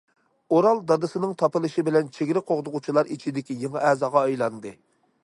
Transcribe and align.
ئورال 0.53 0.79
دادىسىنىڭ 0.91 1.35
تاپىلىشى 1.41 1.85
بىلەن 1.89 2.09
چېگرا 2.17 2.43
قوغدىغۇچىلار 2.49 3.13
ئىچىدىكى 3.17 3.59
يېڭى 3.65 3.83
ئەزاغا 3.91 4.27
ئايلاندى. 4.31 4.73